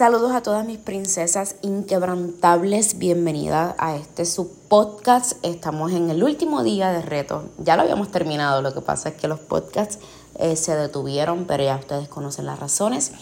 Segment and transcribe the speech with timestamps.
[0.00, 5.32] Saludos a todas mis princesas inquebrantables, bienvenidas a este su podcast.
[5.42, 9.16] Estamos en el último día de reto, ya lo habíamos terminado, lo que pasa es
[9.16, 9.98] que los podcasts
[10.38, 13.12] eh, se detuvieron, pero ya ustedes conocen las razones.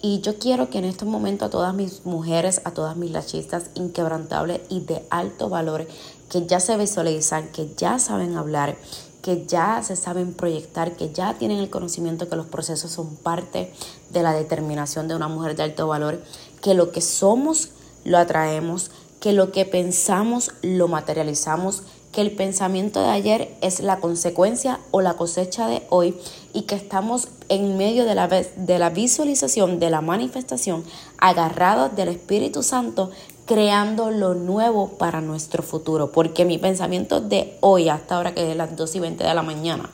[0.00, 3.70] Y yo quiero que en estos momentos a todas mis mujeres, a todas mis lachistas
[3.74, 5.88] inquebrantables y de alto valor,
[6.30, 8.76] que ya se visualizan, que ya saben hablar,
[9.22, 13.72] que ya se saben proyectar, que ya tienen el conocimiento que los procesos son parte
[14.10, 16.22] de la determinación de una mujer de alto valor,
[16.62, 17.70] que lo que somos
[18.04, 23.98] lo atraemos, que lo que pensamos lo materializamos, que el pensamiento de ayer es la
[23.98, 26.16] consecuencia o la cosecha de hoy
[26.54, 30.84] y que estamos en medio de la, de la visualización, de la manifestación,
[31.18, 33.10] agarrados del Espíritu Santo
[33.48, 36.12] creando lo nuevo para nuestro futuro.
[36.12, 39.42] Porque mi pensamiento de hoy, hasta ahora que es las 2 y 20 de la
[39.42, 39.90] mañana,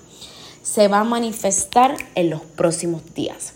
[0.63, 3.55] se va a manifestar en los próximos días.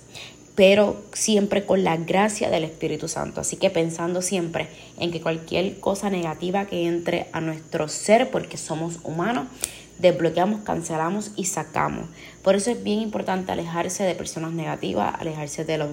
[0.54, 3.40] Pero siempre con la gracia del Espíritu Santo.
[3.40, 8.56] Así que pensando siempre en que cualquier cosa negativa que entre a nuestro ser, porque
[8.56, 9.48] somos humanos,
[9.98, 12.06] desbloqueamos, cancelamos y sacamos.
[12.42, 15.88] Por eso es bien importante alejarse de personas negativas, alejarse de los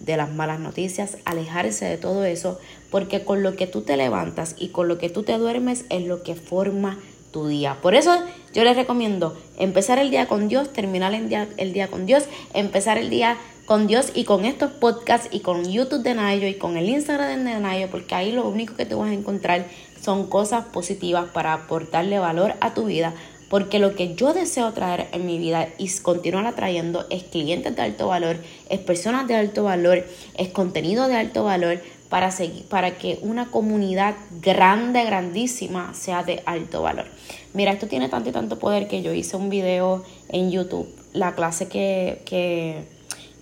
[0.00, 2.58] de las malas noticias, alejarse de todo eso,
[2.90, 6.04] porque con lo que tú te levantas y con lo que tú te duermes es
[6.04, 6.98] lo que forma
[7.30, 7.76] tu día.
[7.80, 11.88] Por eso yo les recomiendo empezar el día con Dios, terminar el día, el día
[11.88, 16.14] con Dios, empezar el día con Dios y con estos podcasts y con YouTube de
[16.14, 19.14] Nayo y con el Instagram de Nayo, porque ahí lo único que te vas a
[19.14, 19.66] encontrar
[20.02, 23.14] son cosas positivas para aportarle valor a tu vida,
[23.50, 27.82] porque lo que yo deseo traer en mi vida y continuar atrayendo es clientes de
[27.82, 28.36] alto valor,
[28.68, 30.06] es personas de alto valor,
[30.38, 36.44] es contenido de alto valor para, seguir, para que una comunidad grande, grandísima sea de
[36.46, 37.06] alto valor.
[37.52, 41.34] Mira, esto tiene tanto y tanto poder que yo hice un video en YouTube, la
[41.34, 42.84] clase que, que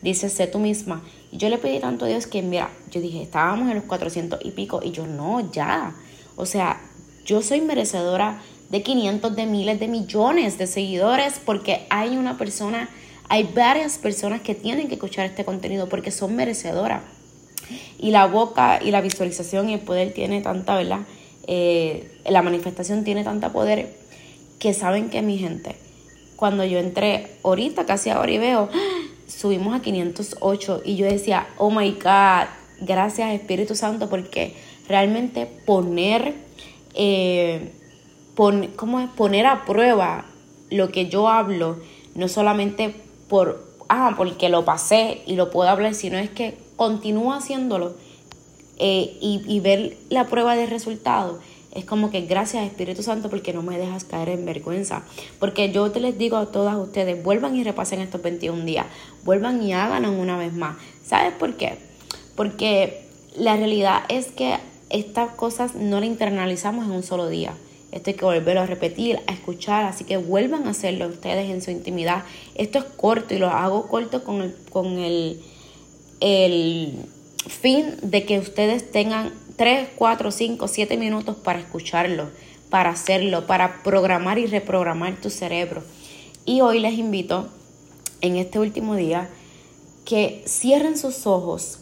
[0.01, 1.05] dice sé tú misma.
[1.31, 4.41] Y yo le pedí tanto a Dios que, mira, yo dije, estábamos en los 400
[4.42, 5.95] y pico y yo no, ya.
[6.34, 6.81] O sea,
[7.27, 12.89] yo soy merecedora de 500, de miles, de millones de seguidores, porque hay una persona,
[13.29, 17.02] hay varias personas que tienen que escuchar este contenido porque son merecedoras.
[17.98, 21.01] Y la boca y la visualización y el poder tiene tanta, ¿verdad?
[21.46, 23.95] Eh, la manifestación tiene tanta poder
[24.58, 25.77] que saben que mi gente,
[26.36, 28.68] cuando yo entré ahorita, casi ahora y veo,
[29.27, 32.48] subimos a 508 y yo decía, oh my God,
[32.80, 34.55] gracias Espíritu Santo, porque
[34.89, 36.34] realmente poner...
[36.95, 37.73] Eh,
[38.77, 39.09] ¿cómo es?
[39.11, 40.25] poner a prueba
[40.71, 41.79] lo que yo hablo,
[42.15, 42.95] no solamente
[43.29, 47.95] por, ah, porque lo pasé y lo puedo hablar, sino es que continúo haciéndolo
[48.79, 51.41] eh, y, ver la prueba de resultado.
[51.73, 55.03] Es como que gracias Espíritu Santo porque no me dejas caer en vergüenza.
[55.41, 58.87] Porque yo te les digo a todas ustedes, vuelvan y repasen estos 21 días,
[59.25, 60.77] vuelvan y háganlo una vez más.
[61.05, 61.77] ¿Sabes por qué?
[62.37, 63.05] Porque
[63.37, 64.59] la realidad es que
[64.91, 67.53] estas cosas no las internalizamos en un solo día.
[67.91, 71.63] Esto hay que volverlo a repetir, a escuchar, así que vuelvan a hacerlo ustedes en
[71.63, 72.25] su intimidad.
[72.55, 75.41] Esto es corto y lo hago corto con el, con el,
[76.21, 76.95] el
[77.49, 82.29] fin de que ustedes tengan 3, 4, 5, 7 minutos para escucharlo,
[82.69, 85.83] para hacerlo, para programar y reprogramar tu cerebro.
[86.45, 87.49] Y hoy les invito,
[88.20, 89.29] en este último día,
[90.05, 91.81] que cierren sus ojos,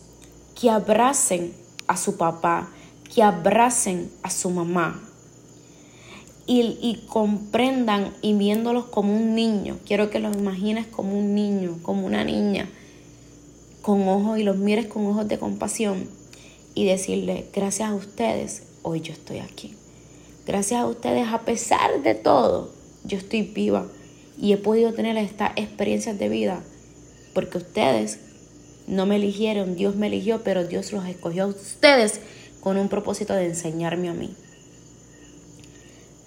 [0.60, 1.52] que abracen
[1.86, 2.70] a su papá,
[3.14, 5.05] que abracen a su mamá,
[6.46, 9.78] y, comprendan y viéndolos como un niño.
[9.84, 12.68] Quiero que los imagines como un niño, como una niña,
[13.82, 16.08] con ojos y los mires con ojos de compasión
[16.74, 19.74] y decirle, gracias a ustedes, hoy yo estoy aquí.
[20.46, 22.70] Gracias a ustedes, a pesar de todo,
[23.04, 23.86] yo estoy viva
[24.38, 26.62] y he podido tener estas experiencias de vida
[27.34, 28.20] porque ustedes
[28.86, 32.20] no me eligieron, Dios me eligió, pero Dios los escogió a ustedes
[32.60, 34.34] con un propósito de enseñarme a mí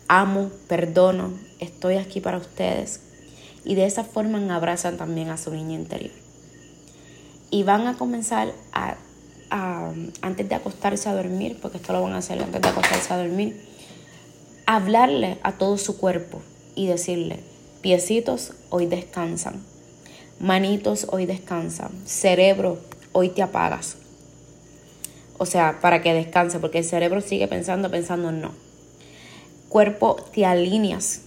[0.09, 2.99] amo, perdono, estoy aquí para ustedes.
[3.63, 6.11] Y de esa forma abrazan también a su niña interior.
[7.51, 8.97] Y van a comenzar a,
[10.21, 13.17] antes de acostarse a dormir, porque esto lo van a hacer antes de acostarse a
[13.17, 13.61] dormir,
[14.65, 16.41] hablarle a todo su cuerpo
[16.75, 17.39] y decirle,
[17.81, 19.63] piecitos, hoy descansan.
[20.39, 21.91] Manitos, hoy descansan.
[22.05, 22.79] Cerebro,
[23.11, 23.97] hoy te apagas.
[25.37, 28.68] O sea, para que descanse, porque el cerebro sigue pensando, pensando no
[29.69, 31.21] Cuerpo, te alineas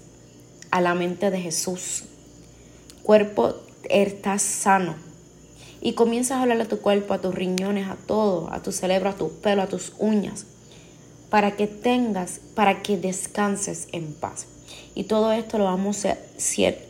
[0.72, 2.02] a la mente de Jesús.
[3.04, 3.54] Cuerpo,
[3.88, 4.96] estás sano.
[5.80, 9.10] Y comienzas a hablarle a tu cuerpo, a tus riñones, a todo, a tu cerebro,
[9.10, 10.46] a tu pelo, a tus uñas,
[11.30, 14.46] para que tengas, para que descanses en paz.
[14.96, 16.18] Y todo esto lo vamos a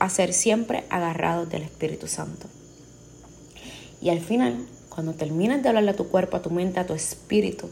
[0.00, 2.46] hacer siempre agarrados del Espíritu Santo.
[4.00, 6.94] Y al final, cuando termines de hablarle a tu cuerpo, a tu mente, a tu
[6.94, 7.68] espíritu,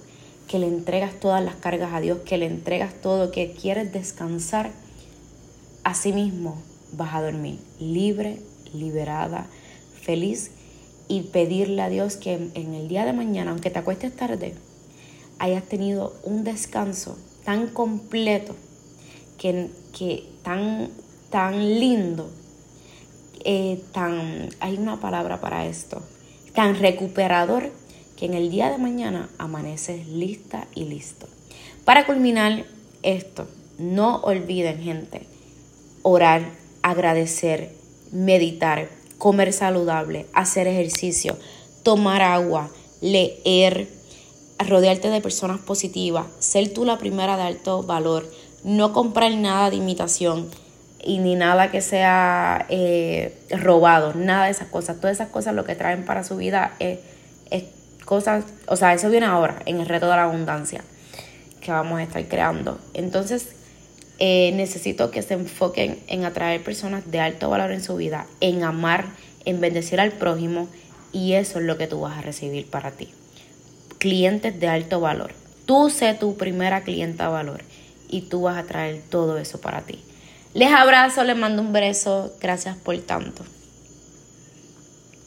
[0.50, 4.73] que le entregas todas las cargas a Dios, que le entregas todo, que quieres descansar,
[5.85, 6.61] así mismo
[6.91, 8.41] vas a dormir libre,
[8.75, 9.47] liberada,
[10.02, 10.50] feliz
[11.06, 14.56] y pedirle a Dios que en el día de mañana, aunque te acuestes tarde,
[15.38, 18.56] hayas tenido un descanso tan completo,
[19.38, 20.91] que, que tan,
[21.31, 22.29] tan lindo,
[23.44, 26.02] eh, tan, hay una palabra para esto,
[26.56, 27.70] tan recuperador
[28.21, 31.27] que en el día de mañana amaneces lista y listo.
[31.87, 32.67] Para culminar
[33.03, 35.27] esto, no olviden gente,
[36.03, 36.43] orar,
[36.83, 37.71] agradecer,
[38.13, 41.39] meditar, comer saludable, hacer ejercicio,
[41.83, 42.71] tomar agua,
[43.01, 43.89] leer,
[44.59, 48.31] rodearte de personas positivas, ser tú la primera de alto valor,
[48.65, 50.51] no comprar nada de imitación
[51.03, 55.01] y ni nada que sea eh, robado, nada de esas cosas.
[55.01, 56.99] Todas esas cosas lo que traen para su vida es
[58.11, 60.83] cosas, o sea, eso viene ahora en el reto de la abundancia
[61.61, 62.81] que vamos a estar creando.
[62.93, 63.51] Entonces,
[64.19, 68.65] eh, necesito que se enfoquen en atraer personas de alto valor en su vida, en
[68.65, 69.05] amar,
[69.45, 70.67] en bendecir al prójimo
[71.12, 73.15] y eso es lo que tú vas a recibir para ti.
[73.99, 75.31] Clientes de alto valor.
[75.65, 77.62] Tú sé tu primera clienta de valor
[78.09, 80.01] y tú vas a traer todo eso para ti.
[80.53, 82.35] Les abrazo, les mando un beso.
[82.41, 83.45] Gracias por tanto.